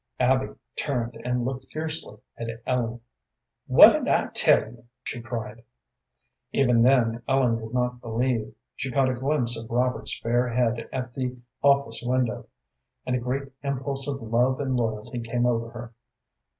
Abby 0.19 0.47
turned 0.75 1.15
and 1.23 1.45
looked 1.45 1.67
fiercely 1.71 2.17
at 2.35 2.49
Ellen. 2.65 3.01
"What 3.67 3.89
did 3.93 4.07
I 4.07 4.29
tell 4.33 4.67
you?" 4.71 4.85
she 5.03 5.21
cried. 5.21 5.63
Even 6.51 6.81
then 6.81 7.21
Ellen 7.27 7.61
would 7.61 7.75
not 7.75 8.01
believe. 8.01 8.55
She 8.75 8.89
caught 8.89 9.11
a 9.11 9.13
glimpse 9.13 9.55
of 9.59 9.69
Robert's 9.69 10.17
fair 10.19 10.49
head 10.49 10.89
at 10.91 11.13
the 11.13 11.37
office 11.61 12.01
window, 12.03 12.47
and 13.05 13.15
a 13.15 13.19
great 13.19 13.51
impulse 13.61 14.07
of 14.07 14.19
love 14.23 14.59
and 14.59 14.75
loyalty 14.75 15.19
came 15.19 15.45
over 15.45 15.69
her. 15.69 15.93